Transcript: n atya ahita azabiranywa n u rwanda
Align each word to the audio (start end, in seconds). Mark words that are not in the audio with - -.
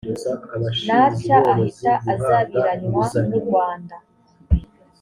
n 0.85 0.89
atya 1.03 1.37
ahita 1.53 1.91
azabiranywa 2.13 3.05
n 3.27 3.29
u 3.39 3.41
rwanda 3.45 3.95